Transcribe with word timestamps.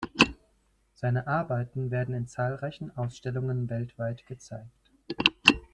Seine 0.95 1.27
Arbeiten 1.27 1.91
werden 1.91 2.15
in 2.15 2.27
zahlreichen 2.27 2.89
Ausstellungen 2.97 3.69
weltweit 3.69 4.25
gezeigt. 4.25 4.89